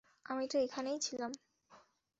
আমি 0.25 0.45
তো 0.47 0.57
এখানেই 0.57 0.99
ছিলাম। 0.99 1.31